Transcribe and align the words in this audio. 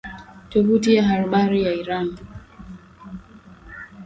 Tovuti 0.49 0.95
ya 0.95 1.03
habari 1.07 1.63
ya 1.63 1.73
Iran 1.73 2.07